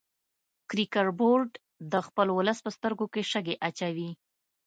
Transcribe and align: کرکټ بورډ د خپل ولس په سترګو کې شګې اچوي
کرکټ 0.69 1.07
بورډ 1.19 1.51
د 1.91 1.93
خپل 2.07 2.27
ولس 2.37 2.59
په 2.65 2.69
سترګو 2.77 3.05
کې 3.13 3.21
شګې 3.31 3.55
اچوي 3.67 4.09